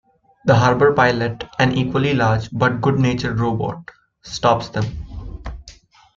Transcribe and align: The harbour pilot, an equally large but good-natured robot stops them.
The 0.45 0.55
harbour 0.55 0.95
pilot, 0.95 1.43
an 1.59 1.73
equally 1.73 2.15
large 2.15 2.49
but 2.51 2.81
good-natured 2.81 3.39
robot 3.39 3.87
stops 4.23 4.69
them. 4.69 4.85